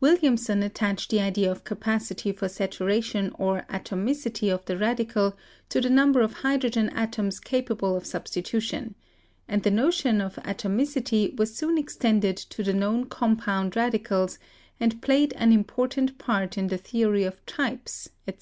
Williamson 0.00 0.62
attached 0.62 1.10
the 1.10 1.20
idea 1.20 1.50
of 1.52 1.64
ca 1.64 1.74
pacity 1.74 2.34
for 2.34 2.48
saturation 2.48 3.30
or 3.38 3.66
atomicity 3.68 4.50
of 4.50 4.64
the 4.64 4.74
radical 4.78 5.36
to 5.68 5.82
the 5.82 5.90
number 5.90 6.22
of 6.22 6.32
hydrogen 6.32 6.88
atoms 6.88 7.38
capable 7.38 7.94
of 7.94 8.06
substitution, 8.06 8.94
and 9.46 9.62
the 9.62 9.70
notion 9.70 10.22
of 10.22 10.36
atomicity 10.36 11.36
was 11.36 11.54
soon 11.54 11.76
extended 11.76 12.38
to 12.38 12.62
the 12.62 12.72
known 12.72 13.04
compound 13.04 13.76
radicals 13.76 14.38
and 14.80 15.02
played 15.02 15.34
an 15.34 15.52
important 15.52 16.16
part 16.16 16.56
in 16.56 16.68
the 16.68 16.78
theories 16.78 17.26
of 17.26 17.44
types, 17.44 18.08
etc. 18.26 18.38